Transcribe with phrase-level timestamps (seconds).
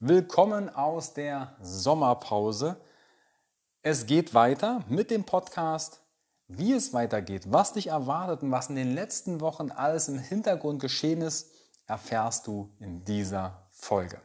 [0.00, 2.80] Willkommen aus der Sommerpause.
[3.82, 6.02] Es geht weiter mit dem Podcast.
[6.46, 10.80] Wie es weitergeht, was dich erwartet und was in den letzten Wochen alles im Hintergrund
[10.80, 11.50] geschehen ist,
[11.88, 14.20] erfährst du in dieser Folge.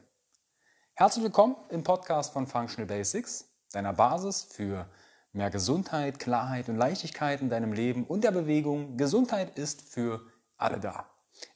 [0.93, 4.85] Herzlich willkommen im Podcast von Functional Basics, deiner Basis für
[5.31, 8.95] mehr Gesundheit, Klarheit und Leichtigkeit in deinem Leben und der Bewegung.
[8.95, 10.21] Gesundheit ist für
[10.55, 11.07] alle da.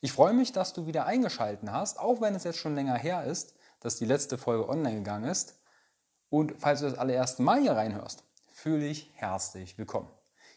[0.02, 3.24] Ich freue mich, dass du wieder eingeschaltet hast, auch wenn es jetzt schon länger her
[3.24, 5.60] ist, dass die letzte Folge online gegangen ist.
[6.30, 10.10] Und falls du das allererste Mal hier reinhörst, fühle dich herzlich willkommen.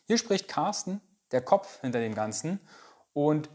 [0.07, 1.01] Hier spricht Carsten,
[1.33, 2.61] der Kopf hinter dem Ganzen.
[3.13, 3.51] Und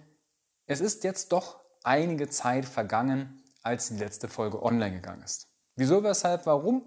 [0.65, 5.47] es ist jetzt doch einige Zeit vergangen, als die letzte Folge online gegangen ist.
[5.75, 6.83] Wieso, weshalb, warum?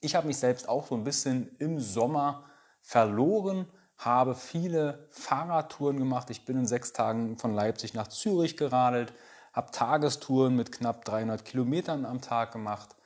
[0.00, 2.46] Ich habe mich selbst auch so ein bisschen im Sommer
[2.80, 6.30] verloren, habe viele Fahrradtouren gemacht.
[6.30, 9.12] Ich bin in sechs Tagen von Leipzig nach Zürich geradelt,
[9.52, 12.96] habe Tagestouren mit knapp 300 Kilometern am Tag gemacht.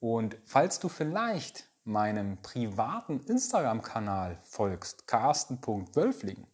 [0.00, 6.46] Und falls du vielleicht meinem privaten Instagram-Kanal folgst, carsten.wölfling,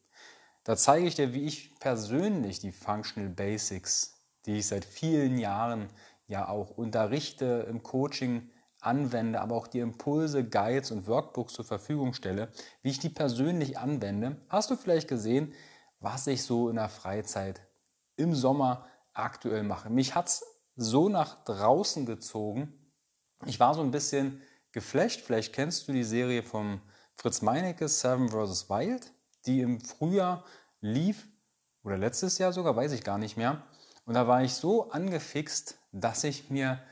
[0.65, 5.89] da zeige ich dir, wie ich persönlich die Functional Basics, die ich seit vielen Jahren
[6.27, 12.15] ja auch unterrichte, im Coaching anwende, aber auch die Impulse, Guides und Workbooks zur Verfügung
[12.15, 12.49] stelle,
[12.83, 15.53] wie ich die persönlich anwende, hast du vielleicht gesehen,
[15.99, 17.61] was ich so in der Freizeit
[18.17, 18.87] im Sommer
[19.23, 19.91] aktuell mache.
[19.91, 20.45] Mich hat es
[20.77, 22.73] so nach draußen gezogen.
[23.47, 25.21] Ich war so ein bisschen geflasht.
[25.21, 26.81] Vielleicht kennst du die Serie vom
[27.17, 28.71] Fritz Meinecke, Seven vs.
[28.71, 29.13] Wild,
[29.47, 30.45] die im Frühjahr
[30.81, 31.27] lief,
[31.83, 33.63] oder letztes Jahr sogar, weiß ich gar nicht mehr.
[34.05, 36.83] Und da war ich so angefixt, dass ich mir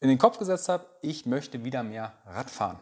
[0.00, 2.78] in den Kopf gesetzt habe, ich möchte wieder mehr Radfahren.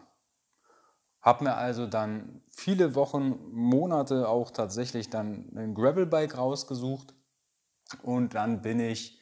[1.21, 7.15] Habe mir also dann viele Wochen, Monate auch tatsächlich dann ein Gravelbike rausgesucht
[8.03, 9.21] und dann bin ich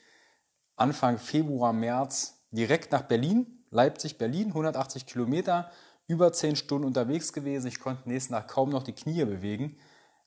[0.77, 5.71] Anfang Februar, März direkt nach Berlin, Leipzig, Berlin, 180 Kilometer,
[6.07, 7.69] über 10 Stunden unterwegs gewesen.
[7.69, 9.79] Ich konnte nächsten Tag kaum noch die Knie bewegen.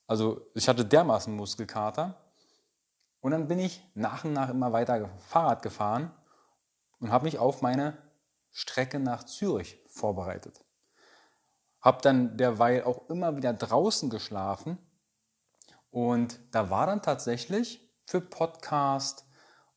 [0.08, 2.22] Also ich hatte dermaßen Muskelkater.
[3.22, 6.12] Und dann bin ich nach und nach immer weiter Fahrrad gefahren
[7.00, 7.98] und habe mich auf meine
[8.52, 10.64] Strecke nach Zürich vorbereitet.
[11.82, 14.78] Habe dann derweil auch immer wieder draußen geschlafen
[15.92, 19.26] und da war dann tatsächlich für Podcast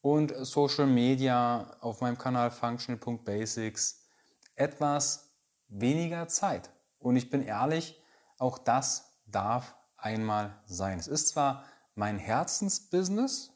[0.01, 4.07] und Social Media auf meinem Kanal functional.basics
[4.55, 5.35] etwas
[5.69, 6.71] weniger Zeit.
[6.99, 8.03] Und ich bin ehrlich,
[8.39, 10.99] auch das darf einmal sein.
[10.99, 13.53] Es ist zwar mein Herzensbusiness,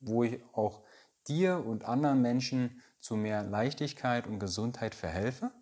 [0.00, 0.82] wo ich auch
[1.26, 5.52] dir und anderen Menschen zu mehr Leichtigkeit und Gesundheit verhelfe.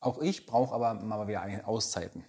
[0.00, 2.24] Auch ich brauche aber mal wieder Auszeiten.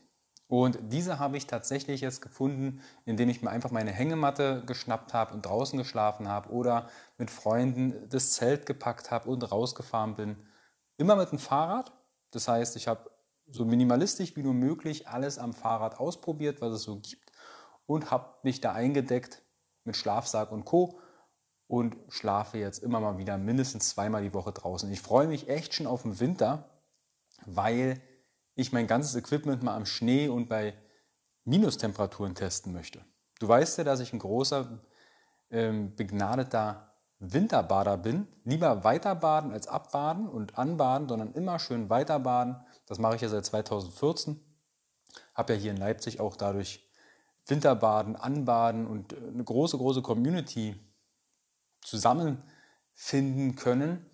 [0.47, 5.33] Und diese habe ich tatsächlich jetzt gefunden, indem ich mir einfach meine Hängematte geschnappt habe
[5.33, 10.37] und draußen geschlafen habe oder mit Freunden das Zelt gepackt habe und rausgefahren bin.
[10.97, 11.91] Immer mit dem Fahrrad.
[12.31, 13.11] Das heißt, ich habe
[13.49, 17.31] so minimalistisch wie nur möglich alles am Fahrrad ausprobiert, was es so gibt
[17.85, 19.41] und habe mich da eingedeckt
[19.83, 20.99] mit Schlafsack und Co
[21.67, 24.91] und schlafe jetzt immer mal wieder mindestens zweimal die Woche draußen.
[24.91, 26.69] Ich freue mich echt schon auf den Winter,
[27.45, 28.01] weil
[28.57, 30.73] ich mein ganzes Equipment mal am Schnee und bei
[31.45, 33.05] Minustemperaturen testen möchte.
[33.39, 34.81] Du weißt ja, dass ich ein großer,
[35.51, 38.27] ähm, begnadeter Winterbader bin.
[38.43, 42.57] Lieber weiterbaden als abbaden und anbaden, sondern immer schön weiterbaden.
[42.87, 44.43] Das mache ich ja seit 2014.
[45.35, 46.83] Habe ja hier in Leipzig auch dadurch
[47.45, 50.75] Winterbaden, Anbaden und eine große, große Community
[51.81, 54.05] zusammenfinden können.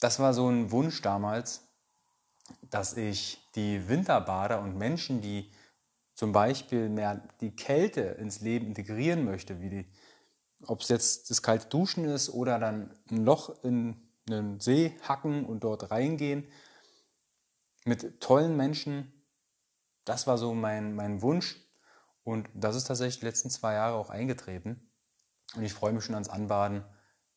[0.00, 1.68] Das war so ein Wunsch damals,
[2.70, 5.50] dass ich die Winterbader und Menschen, die
[6.14, 9.86] zum Beispiel mehr die Kälte ins Leben integrieren möchte, wie die,
[10.66, 15.44] ob es jetzt das kalte Duschen ist oder dann ein Loch in einen See hacken
[15.44, 16.46] und dort reingehen,
[17.84, 19.12] mit tollen Menschen,
[20.04, 21.56] das war so mein, mein Wunsch
[22.22, 24.92] und das ist tatsächlich die letzten zwei Jahre auch eingetreten
[25.56, 26.84] und ich freue mich schon ans Anbaden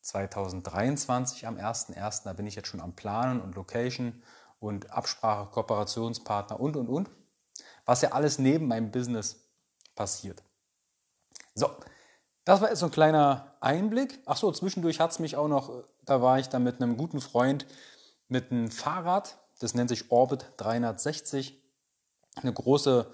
[0.02, 2.24] 2023 am 1.1.
[2.24, 4.22] Da bin ich jetzt schon am Planen und Location
[4.60, 7.10] und Absprache, Kooperationspartner und, und, und.
[7.86, 9.50] Was ja alles neben meinem Business
[9.96, 10.44] passiert.
[11.54, 11.70] So,
[12.44, 14.20] das war jetzt so ein kleiner Einblick.
[14.26, 17.22] Ach so, zwischendurch hat es mich auch noch, da war ich dann mit einem guten
[17.22, 17.66] Freund
[18.28, 21.62] mit einem Fahrrad, das nennt sich Orbit 360,
[22.36, 23.12] eine große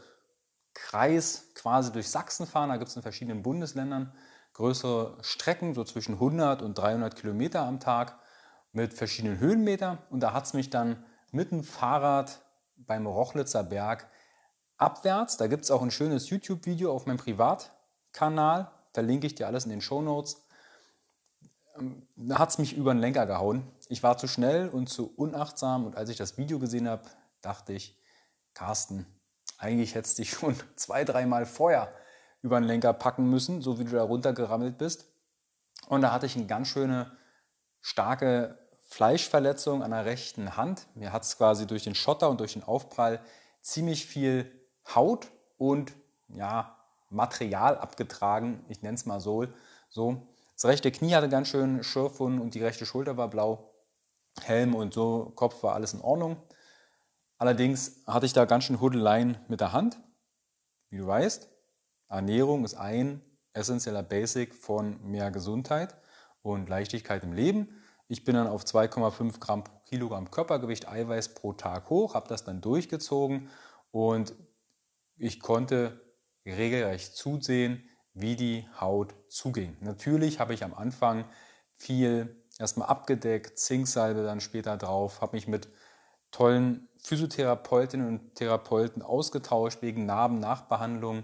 [0.74, 2.70] Kreis quasi durch Sachsen fahren.
[2.70, 4.14] Da gibt es in verschiedenen Bundesländern
[4.54, 8.20] größere Strecken, so zwischen 100 und 300 Kilometer am Tag
[8.72, 9.98] mit verschiedenen Höhenmetern.
[10.10, 12.42] Und da hat es mich dann mit dem Fahrrad
[12.76, 14.08] beim Rochlitzer Berg
[14.78, 15.38] abwärts.
[15.38, 18.72] Da gibt es auch ein schönes YouTube-Video auf meinem Privatkanal.
[18.94, 20.44] Verlinke ich dir alles in den Show Notes.
[21.78, 23.72] ähm, hat es mich über den Lenker gehauen.
[23.88, 27.04] Ich war zu schnell und zu unachtsam und als ich das Video gesehen habe,
[27.42, 27.98] dachte ich,
[28.54, 29.06] Carsten,
[29.58, 31.94] eigentlich hättest du dich schon zwei, dreimal vorher
[32.42, 35.06] über den Lenker packen müssen, so wie du da runtergerammelt bist.
[35.88, 37.12] Und da hatte ich eine ganz schöne,
[37.82, 38.58] starke
[38.92, 40.86] Fleischverletzung an der rechten Hand.
[40.96, 43.22] Mir hat es quasi durch den Schotter und durch den Aufprall
[43.62, 44.52] ziemlich viel
[44.94, 45.94] Haut und
[46.28, 46.78] ja,
[47.10, 48.66] Material abgetragen.
[48.68, 49.48] Ich nenne es mal so.
[49.90, 50.28] so.
[50.56, 53.74] Das rechte Knie hatte ganz schön Schürfwunden und die rechte Schulter war blau.
[54.42, 56.36] Helm und so, Kopf war alles in Ordnung.
[57.38, 60.02] Allerdings hatte ich da ganz schön Huddeleien mit der Hand.
[60.90, 61.50] Wie du weißt,
[62.10, 63.22] Ernährung ist ein
[63.54, 65.96] essentieller Basic von mehr Gesundheit
[66.42, 67.81] und Leichtigkeit im Leben.
[68.12, 72.44] Ich bin dann auf 2,5 Gramm pro Kilogramm Körpergewicht Eiweiß pro Tag hoch, habe das
[72.44, 73.48] dann durchgezogen
[73.92, 74.36] und
[75.16, 76.02] ich konnte
[76.46, 79.78] regelrecht zusehen, wie die Haut zuging.
[79.80, 81.24] Natürlich habe ich am Anfang
[81.78, 85.70] viel erstmal abgedeckt, Zinksalbe dann später drauf, habe mich mit
[86.32, 91.24] tollen Physiotherapeutinnen und Therapeuten ausgetauscht wegen Narben-Nachbehandlung,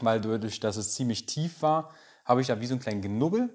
[0.00, 1.90] weil dadurch, dass es ziemlich tief war,
[2.24, 3.50] habe ich da wie so einen kleinen Genubbel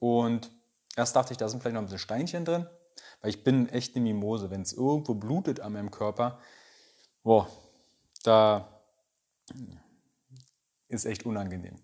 [0.00, 0.50] und
[0.96, 2.66] Erst dachte ich, da sind vielleicht noch ein bisschen Steinchen drin,
[3.20, 4.50] weil ich bin echt eine Mimose.
[4.50, 6.40] Wenn es irgendwo blutet an meinem Körper,
[7.22, 7.48] boah,
[8.24, 8.82] da
[10.88, 11.76] ist echt unangenehm.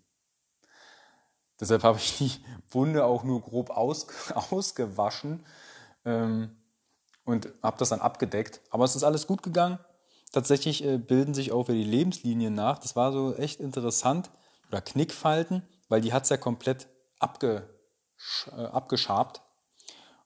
[1.59, 2.31] Deshalb habe ich die
[2.71, 5.45] Wunde auch nur grob aus, ausgewaschen
[6.03, 6.57] ähm,
[7.23, 8.61] und habe das dann abgedeckt.
[8.71, 9.77] Aber es ist alles gut gegangen.
[10.31, 12.79] Tatsächlich äh, bilden sich auch wieder die Lebenslinien nach.
[12.79, 14.31] Das war so echt interessant.
[14.69, 16.87] Oder Knickfalten, weil die hat es ja komplett
[17.19, 17.69] abge,
[18.51, 19.41] abgeschabt.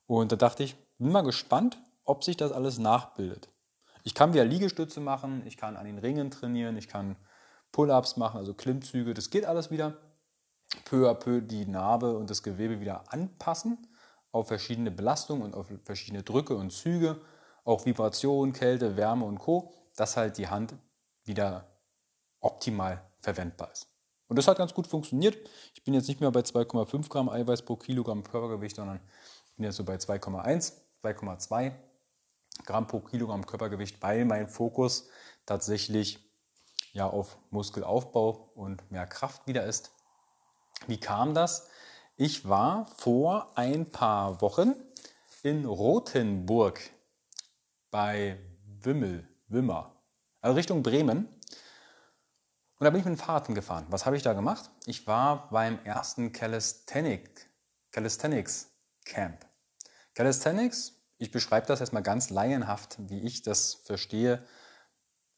[0.05, 3.49] Und da dachte ich, bin mal gespannt, ob sich das alles nachbildet.
[4.03, 7.17] Ich kann wieder Liegestütze machen, ich kann an den Ringen trainieren, ich kann
[7.71, 9.97] Pull-ups machen, also Klimmzüge, das geht alles wieder.
[10.85, 13.87] Peu à peu die Narbe und das Gewebe wieder anpassen
[14.31, 17.19] auf verschiedene Belastungen und auf verschiedene Drücke und Züge,
[17.63, 20.75] auch Vibration, Kälte, Wärme und Co., dass halt die Hand
[21.23, 21.67] wieder
[22.39, 23.87] optimal verwendbar ist.
[24.27, 25.37] Und das hat ganz gut funktioniert.
[25.73, 28.99] Ich bin jetzt nicht mehr bei 2,5 Gramm Eiweiß pro Kilogramm Körpergewicht, sondern
[29.55, 31.73] bin jetzt so bei 2,1, 2,2
[32.65, 35.09] Gramm pro Kilogramm Körpergewicht, weil mein Fokus
[35.45, 36.19] tatsächlich
[36.93, 39.91] ja auf Muskelaufbau und mehr Kraft wieder ist.
[40.87, 41.69] Wie kam das?
[42.15, 44.75] Ich war vor ein paar Wochen
[45.43, 46.79] in Rothenburg
[47.91, 48.39] bei
[48.81, 49.95] Wimmel, Wimmer,
[50.41, 51.27] also Richtung Bremen
[52.79, 53.87] und da bin ich mit dem Fahrrad gefahren.
[53.89, 54.69] Was habe ich da gemacht?
[54.85, 57.49] Ich war beim ersten Calisthenic,
[57.91, 58.71] Calisthenics
[59.05, 59.45] Camp.
[60.13, 64.43] Calisthenics, ich beschreibe das jetzt mal ganz laienhaft, wie ich das verstehe,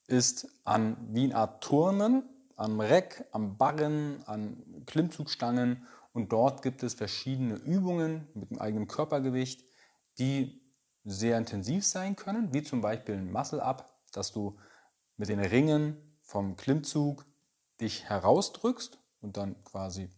[0.08, 2.24] ist an wie eine Art Turnen,
[2.58, 8.88] am Reck, am Barren, an Klimmzugstangen und dort gibt es verschiedene Übungen mit dem eigenen
[8.88, 9.64] Körpergewicht,
[10.18, 10.62] die
[11.06, 14.60] sehr intensiv sein können, wie zum Beispiel ein Muscle-Up, dass du
[15.16, 17.26] mit den Ringen vom Klimmzug
[17.82, 20.12] dich herausdrückst und dann quasi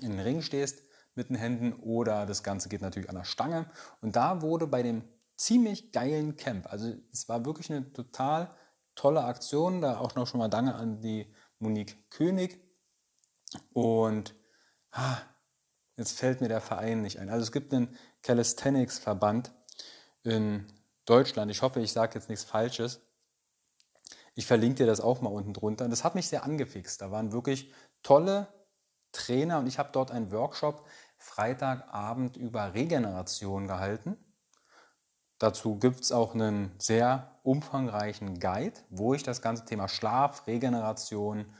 [0.00, 0.84] in den Ring stehst
[1.16, 3.68] mit den Händen oder das Ganze geht natürlich an der Stange.
[4.00, 5.02] Und da wurde bei dem
[5.36, 8.54] ziemlich geilen Camp, also es war wirklich eine total
[8.94, 12.60] tolle Aktion, da auch noch schon mal Danke an die Monique König.
[13.72, 14.36] Und
[14.92, 15.18] ah,
[15.96, 17.30] jetzt fällt mir der Verein nicht ein.
[17.30, 19.52] Also es gibt einen Calisthenics-Verband
[20.22, 20.68] in
[21.04, 21.50] Deutschland.
[21.50, 23.00] Ich hoffe, ich sage jetzt nichts Falsches.
[24.34, 25.84] Ich verlinke dir das auch mal unten drunter.
[25.84, 27.00] Und das hat mich sehr angefixt.
[27.00, 27.72] Da waren wirklich
[28.02, 28.48] tolle
[29.12, 30.86] Trainer und ich habe dort einen Workshop
[31.18, 34.16] Freitagabend über Regeneration gehalten.
[35.38, 41.52] Dazu gibt es auch einen sehr umfangreichen Guide, wo ich das ganze Thema Schlaf, Regeneration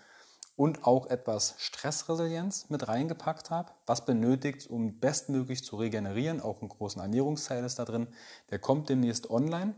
[0.57, 3.73] und auch etwas Stressresilienz mit reingepackt habe.
[3.87, 6.41] Was benötigt, um bestmöglich zu regenerieren.
[6.41, 8.09] Auch einen großen Ernährungsteil ist da drin.
[8.51, 9.75] Der kommt demnächst online.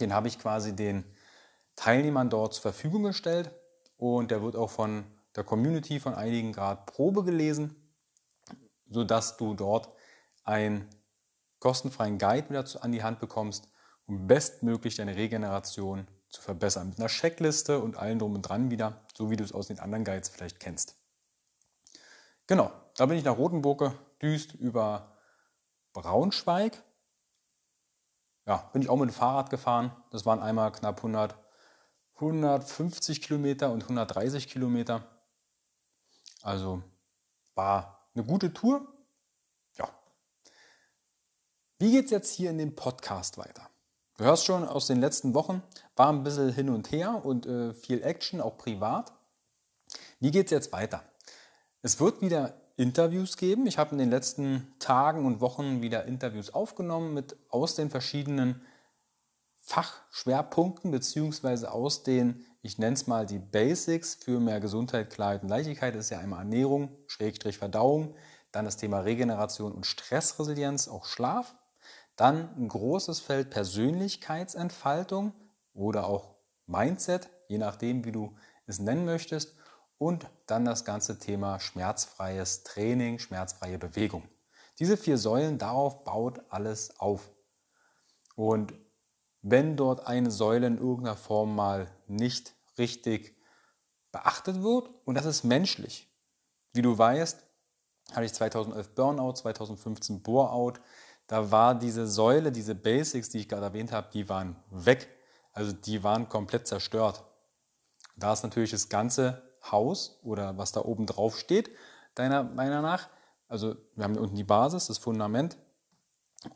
[0.00, 1.04] Den habe ich quasi den
[1.80, 3.50] Teilnehmern dort zur Verfügung gestellt
[3.96, 7.74] und der wird auch von der Community von einigen Grad Probe gelesen,
[8.90, 9.88] sodass du dort
[10.44, 10.90] einen
[11.58, 13.66] kostenfreien Guide wieder an die Hand bekommst,
[14.04, 16.90] um bestmöglich deine Regeneration zu verbessern.
[16.90, 19.80] Mit einer Checkliste und allen drum und dran wieder, so wie du es aus den
[19.80, 20.96] anderen Guides vielleicht kennst.
[22.46, 25.16] Genau, da bin ich nach Rotenburg gedüst über
[25.94, 26.82] Braunschweig.
[28.44, 29.96] Ja, bin ich auch mit dem Fahrrad gefahren.
[30.10, 31.38] Das waren einmal knapp 100
[32.20, 35.02] 150 Kilometer und 130 Kilometer.
[36.42, 36.82] Also
[37.54, 38.86] war eine gute Tour.
[39.76, 39.88] Ja.
[41.78, 43.70] Wie geht es jetzt hier in dem Podcast weiter?
[44.18, 45.62] Du hörst schon aus den letzten Wochen,
[45.96, 49.14] war ein bisschen hin und her und äh, viel Action, auch privat.
[50.18, 51.02] Wie geht es jetzt weiter?
[51.80, 53.66] Es wird wieder Interviews geben.
[53.66, 58.62] Ich habe in den letzten Tagen und Wochen wieder Interviews aufgenommen mit aus den verschiedenen
[59.60, 65.48] Fachschwerpunkten beziehungsweise aus den, ich nenne es mal die Basics für mehr Gesundheit, Klarheit und
[65.48, 65.94] Leichtigkeit.
[65.94, 68.14] Das ist ja einmal Ernährung, Schrägstrich Verdauung,
[68.52, 71.54] dann das Thema Regeneration und Stressresilienz, auch Schlaf.
[72.16, 75.32] Dann ein großes Feld Persönlichkeitsentfaltung
[75.72, 76.34] oder auch
[76.66, 78.36] Mindset, je nachdem, wie du
[78.66, 79.54] es nennen möchtest.
[79.98, 84.28] Und dann das ganze Thema schmerzfreies Training, schmerzfreie Bewegung.
[84.78, 87.30] Diese vier Säulen, darauf baut alles auf.
[88.34, 88.72] Und
[89.42, 93.36] wenn dort eine Säule in irgendeiner Form mal nicht richtig
[94.12, 96.08] beachtet wird, und das ist menschlich.
[96.72, 97.44] Wie du weißt,
[98.12, 100.74] hatte ich 2011 Burnout, 2015 Boreout.
[101.26, 105.08] Da war diese Säule, diese Basics, die ich gerade erwähnt habe, die waren weg.
[105.52, 107.24] Also die waren komplett zerstört.
[108.16, 111.70] Da ist natürlich das ganze Haus oder was da oben drauf steht,
[112.14, 113.08] deiner Meinung nach,
[113.48, 115.56] also wir haben unten die Basis, das Fundament,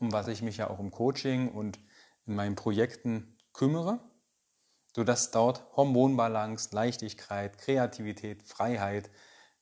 [0.00, 1.78] um was ich mich ja auch im Coaching und
[2.26, 4.00] in meinen Projekten kümmere,
[4.94, 9.10] sodass dort Hormonbalance, Leichtigkeit, Kreativität, Freiheit,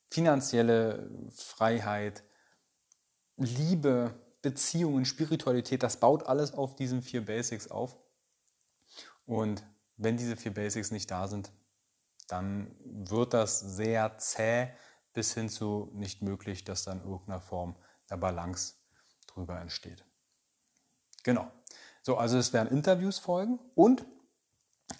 [0.08, 2.22] finanzielle Freiheit,
[3.36, 7.96] Liebe, Beziehungen, Spiritualität, das baut alles auf diesen vier Basics auf.
[9.24, 9.64] Und
[9.96, 11.52] wenn diese vier Basics nicht da sind,
[12.28, 14.68] dann wird das sehr zäh
[15.12, 17.76] bis hin zu nicht möglich, dass dann irgendeiner Form
[18.10, 18.74] der Balance
[19.26, 20.04] drüber entsteht.
[21.22, 21.50] Genau.
[22.02, 24.04] So, also es werden Interviews folgen und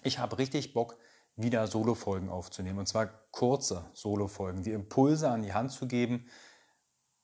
[0.03, 0.97] ich habe richtig Bock,
[1.35, 2.79] wieder Solo-Folgen aufzunehmen.
[2.79, 6.27] Und zwar kurze Solo-Folgen, die Impulse an die Hand zu geben,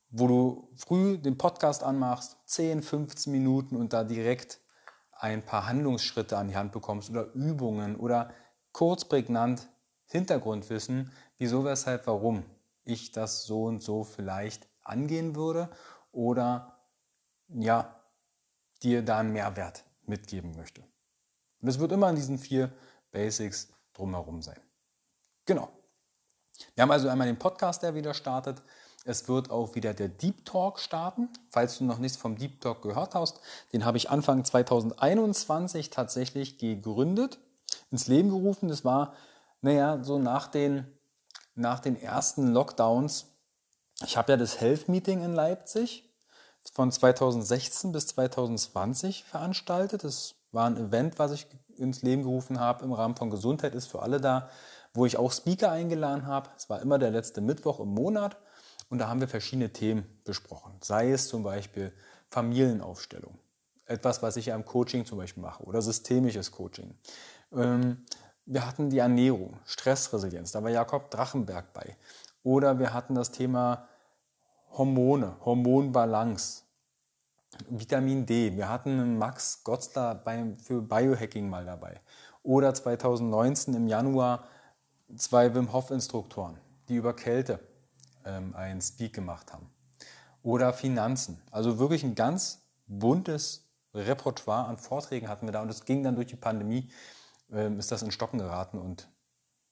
[0.09, 4.59] wo du früh den Podcast anmachst, 10, 15 Minuten und da direkt
[5.11, 8.31] ein paar Handlungsschritte an die Hand bekommst oder Übungen oder
[8.71, 9.69] kurz prägnant
[10.05, 12.43] Hintergrundwissen, wieso, weshalb, warum
[12.83, 15.69] ich das so und so vielleicht angehen würde
[16.11, 16.79] oder
[17.49, 17.98] ja,
[18.83, 20.83] dir da einen Mehrwert mitgeben möchte.
[21.61, 22.71] Und es wird immer an diesen vier
[23.11, 24.59] Basics drumherum sein.
[25.45, 25.69] Genau.
[26.75, 28.61] Wir haben also einmal den Podcast, der wieder startet.
[29.05, 31.29] Es wird auch wieder der Deep Talk starten.
[31.49, 33.39] Falls du noch nichts vom Deep Talk gehört hast,
[33.73, 37.39] den habe ich Anfang 2021 tatsächlich gegründet,
[37.91, 38.69] ins Leben gerufen.
[38.69, 39.13] Das war,
[39.61, 40.85] naja, so nach den,
[41.55, 43.27] nach den ersten Lockdowns.
[44.05, 46.08] Ich habe ja das Health Meeting in Leipzig
[46.73, 50.03] von 2016 bis 2020 veranstaltet.
[50.03, 51.47] Das war ein Event, was ich
[51.77, 54.49] ins Leben gerufen habe im Rahmen von Gesundheit ist für alle da,
[54.93, 56.49] wo ich auch Speaker eingeladen habe.
[56.57, 58.37] Es war immer der letzte Mittwoch im Monat
[58.89, 60.73] und da haben wir verschiedene Themen besprochen.
[60.81, 61.93] Sei es zum Beispiel
[62.29, 63.37] Familienaufstellung,
[63.85, 66.95] etwas, was ich ja im Coaching zum Beispiel mache oder systemisches Coaching.
[67.53, 68.05] Ähm,
[68.45, 71.97] wir hatten die Ernährung, Stressresilienz, da war Jakob Drachenberg bei.
[72.43, 73.88] Oder wir hatten das Thema
[74.71, 76.63] Hormone, Hormonbalance,
[77.69, 78.55] Vitamin D.
[78.55, 81.99] Wir hatten Max Gotzler bei, für Biohacking mal dabei.
[82.43, 84.47] Oder 2019 im Januar
[85.15, 86.57] zwei Wim Hof Instruktoren,
[86.87, 87.59] die über Kälte
[88.25, 89.69] ähm, einen Speak gemacht haben.
[90.43, 91.41] Oder Finanzen.
[91.51, 96.15] Also wirklich ein ganz buntes Repertoire an Vorträgen hatten wir da und es ging dann
[96.15, 96.89] durch die Pandemie,
[97.51, 99.09] ähm, ist das in Stocken geraten und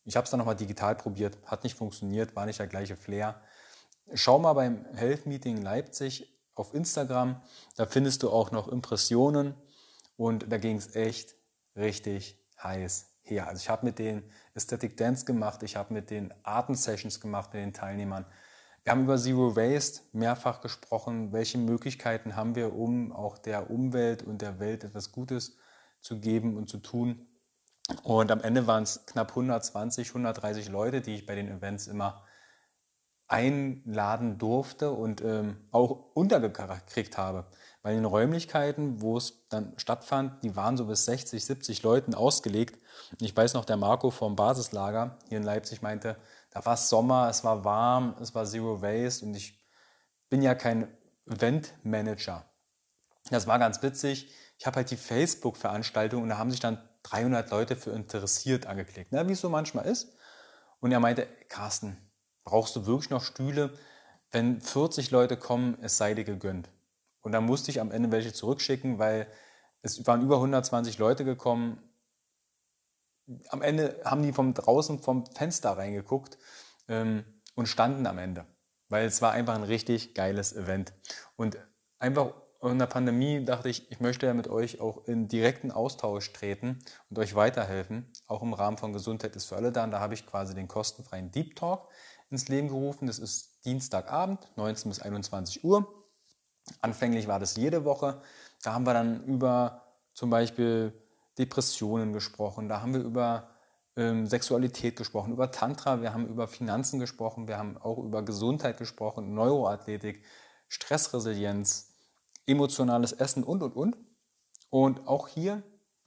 [0.04, 3.42] ich habe es dann nochmal digital probiert, hat nicht funktioniert, war nicht der gleiche Flair.
[4.14, 7.42] Schau mal beim Health Meeting Leipzig auf Instagram,
[7.76, 9.54] da findest du auch noch Impressionen
[10.16, 11.36] und da ging es echt
[11.76, 13.48] richtig heiß her.
[13.48, 14.24] Also ich habe mit den
[14.56, 18.26] Aesthetic Dance gemacht, ich habe mit den Atem-Sessions gemacht mit den Teilnehmern.
[18.84, 24.24] Wir haben über Zero Waste mehrfach gesprochen, welche Möglichkeiten haben wir, um auch der Umwelt
[24.24, 25.58] und der Welt etwas Gutes
[26.00, 27.28] zu geben und zu tun.
[28.04, 32.24] Und am Ende waren es knapp 120, 130 Leute, die ich bei den Events immer
[33.28, 37.46] einladen durfte und ähm, auch untergekriegt habe.
[37.82, 42.16] Weil in den Räumlichkeiten, wo es dann stattfand, die waren so bis 60, 70 Leuten
[42.16, 42.80] ausgelegt.
[43.12, 46.18] Und ich weiß noch, der Marco vom Basislager hier in Leipzig meinte,
[46.52, 49.64] da war es Sommer, es war warm, es war Zero Waste und ich
[50.30, 50.88] bin ja kein
[51.26, 52.46] Eventmanager.
[53.30, 54.34] Das war ganz witzig.
[54.58, 59.12] Ich habe halt die Facebook-Veranstaltung und da haben sich dann 300 Leute für interessiert angeklickt,
[59.12, 59.28] ne?
[59.28, 60.14] wie es so manchmal ist.
[60.80, 61.98] Und er meinte, Carsten,
[62.48, 63.74] brauchst du wirklich noch Stühle?
[64.32, 66.70] Wenn 40 Leute kommen, es sei dir gegönnt.
[67.22, 69.28] Und dann musste ich am Ende welche zurückschicken, weil
[69.82, 71.84] es waren über 120 Leute gekommen.
[73.50, 76.38] Am Ende haben die von draußen vom Fenster reingeguckt
[76.88, 77.26] ähm,
[77.56, 78.46] und standen am Ende,
[78.88, 80.94] weil es war einfach ein richtig geiles Event.
[81.36, 81.58] Und
[82.00, 86.32] einfach in der Pandemie dachte ich, ich möchte ja mit euch auch in direkten Austausch
[86.32, 89.84] treten und euch weiterhelfen, auch im Rahmen von Gesundheit ist für alle da.
[89.84, 91.90] Und da habe ich quasi den kostenfreien Deep Talk
[92.30, 93.08] ins Leben gerufen.
[93.08, 95.88] Das ist Dienstagabend, 19 bis 21 Uhr.
[96.82, 98.22] Anfänglich war das jede Woche.
[98.64, 100.94] Da haben wir dann über zum Beispiel
[101.38, 103.52] Depressionen gesprochen, da haben wir über
[103.96, 108.78] ähm, Sexualität gesprochen, über Tantra, wir haben über Finanzen gesprochen, wir haben auch über Gesundheit
[108.78, 110.24] gesprochen, Neuroathletik,
[110.68, 111.94] Stressresilienz,
[112.48, 113.98] emotionales Essen und, und, und.
[114.70, 115.64] Und auch hier,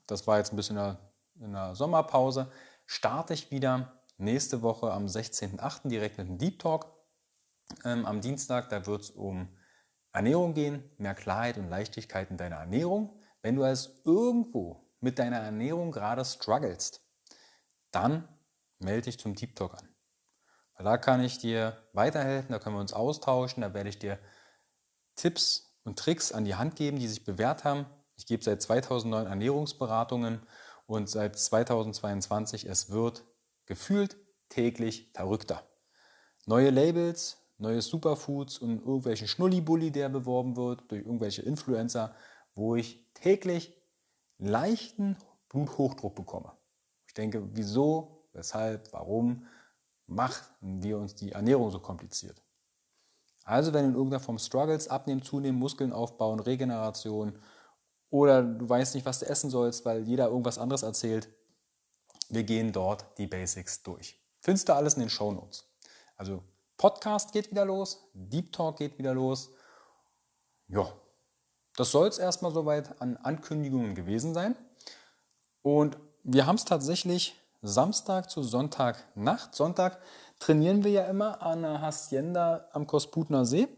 [0.06, 0.98] das war jetzt ein bisschen in der,
[1.40, 2.50] in der Sommerpause,
[2.86, 5.88] starte ich wieder nächste Woche am 16.08.
[5.88, 6.86] direkt mit einem Deep Talk.
[7.84, 9.48] Ähm, am Dienstag, da wird es um
[10.12, 13.20] Ernährung gehen, mehr Klarheit und Leichtigkeit in deiner Ernährung.
[13.42, 17.00] Wenn du also irgendwo mit deiner Ernährung gerade strugglest,
[17.90, 18.28] dann
[18.78, 19.88] melde dich zum Deep Talk an.
[20.74, 24.18] Weil da kann ich dir weiterhelfen, da können wir uns austauschen, da werde ich dir
[25.16, 27.86] Tipps und Tricks an die Hand geben, die sich bewährt haben.
[28.16, 30.46] Ich gebe seit 2009 Ernährungsberatungen
[30.86, 33.24] und seit 2022, es wird
[33.70, 34.16] gefühlt
[34.48, 35.62] täglich verrückter.
[36.44, 42.12] Neue Labels, neue Superfoods und irgendwelchen Schnullibulli, der beworben wird durch irgendwelche Influencer,
[42.56, 43.80] wo ich täglich
[44.38, 45.16] leichten
[45.50, 46.50] Bluthochdruck bekomme.
[47.06, 49.46] Ich denke, wieso, weshalb, warum
[50.08, 52.42] machen wir uns die Ernährung so kompliziert?
[53.44, 57.38] Also wenn in irgendeiner Form struggles, abnehmen, zunehmen, Muskeln aufbauen, Regeneration
[58.10, 61.28] oder du weißt nicht, was du essen sollst, weil jeder irgendwas anderes erzählt,
[62.30, 64.18] wir gehen dort die Basics durch.
[64.40, 65.64] Findest du alles in den Show Notes.
[66.16, 66.42] Also
[66.76, 69.50] Podcast geht wieder los, Deep Talk geht wieder los.
[70.68, 70.90] Ja,
[71.76, 74.56] das soll es erstmal soweit an Ankündigungen gewesen sein.
[75.62, 79.54] Und wir haben es tatsächlich Samstag zu Sonntag Nacht.
[79.54, 80.00] Sonntag
[80.38, 83.68] trainieren wir ja immer an der Hacienda am Kosputner See.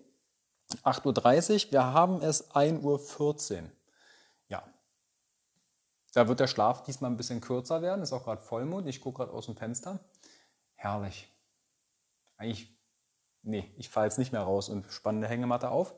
[0.85, 1.73] 8.30 Uhr.
[1.73, 3.71] Wir haben es 1.14 Uhr.
[6.13, 8.03] Da wird der Schlaf diesmal ein bisschen kürzer werden.
[8.03, 8.87] Ist auch gerade Vollmond.
[8.89, 10.01] Ich gucke gerade aus dem Fenster.
[10.75, 11.33] Herrlich.
[12.37, 12.77] Eigentlich,
[13.43, 15.95] nee, ich fahre jetzt nicht mehr raus und spanne eine Hängematte auf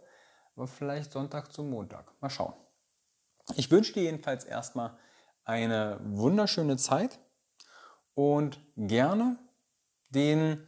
[0.57, 2.13] aber vielleicht Sonntag zum Montag.
[2.21, 2.55] Mal schauen.
[3.57, 4.97] Ich wünsche dir jedenfalls erstmal
[5.45, 7.19] eine wunderschöne Zeit
[8.15, 9.39] und gerne
[10.09, 10.67] den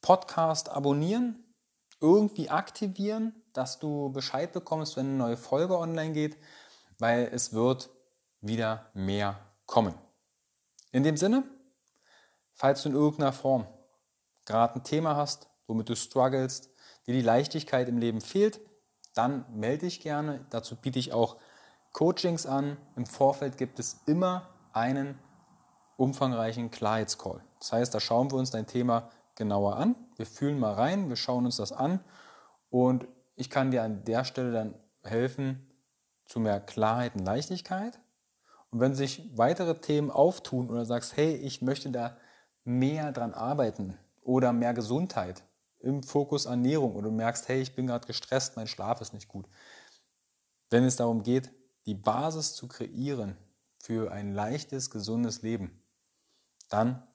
[0.00, 1.54] Podcast abonnieren,
[2.00, 6.36] irgendwie aktivieren, dass du Bescheid bekommst, wenn eine neue Folge online geht,
[6.98, 7.90] weil es wird
[8.40, 9.94] wieder mehr kommen.
[10.92, 11.44] In dem Sinne,
[12.54, 13.66] falls du in irgendeiner Form
[14.44, 16.70] gerade ein Thema hast, womit du strugglest,
[17.06, 18.60] dir die Leichtigkeit im Leben fehlt,
[19.14, 20.44] dann melde dich gerne.
[20.50, 21.36] Dazu biete ich auch
[21.92, 22.76] Coachings an.
[22.96, 25.18] Im Vorfeld gibt es immer einen
[25.96, 27.42] umfangreichen Klarheitscall.
[27.58, 29.96] Das heißt, da schauen wir uns dein Thema genauer an.
[30.16, 32.00] Wir fühlen mal rein, wir schauen uns das an
[32.70, 35.66] und ich kann dir an der Stelle dann helfen
[36.26, 37.98] zu mehr Klarheit und Leichtigkeit.
[38.70, 42.16] Und wenn sich weitere Themen auftun oder sagst, hey, ich möchte da
[42.64, 45.42] mehr dran arbeiten oder mehr Gesundheit,
[45.80, 49.28] im Fokus Ernährung und du merkst, hey, ich bin gerade gestresst, mein Schlaf ist nicht
[49.28, 49.48] gut.
[50.70, 51.50] Wenn es darum geht,
[51.86, 53.36] die Basis zu kreieren
[53.78, 55.82] für ein leichtes, gesundes Leben,
[56.68, 57.06] dann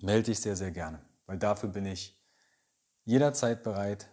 [0.00, 2.20] melde dich sehr, sehr gerne, weil dafür bin ich
[3.04, 4.08] jederzeit bereit,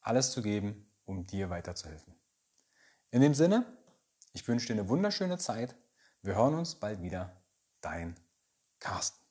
[0.00, 2.14] alles zu geben, um dir weiterzuhelfen.
[3.10, 3.64] In dem Sinne,
[4.32, 5.74] ich wünsche dir eine wunderschöne Zeit.
[6.22, 7.42] Wir hören uns bald wieder.
[7.80, 8.14] Dein
[8.78, 9.29] Carsten.